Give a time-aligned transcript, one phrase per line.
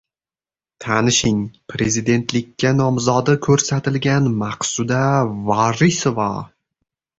[0.85, 1.43] Tanishing.
[1.73, 5.05] Prezidentlikka nomzodi ko‘rsatilgan Maqsuda
[5.53, 6.29] Varisova